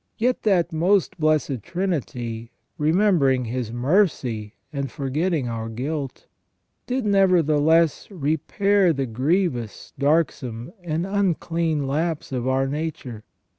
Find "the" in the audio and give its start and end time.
8.93-9.05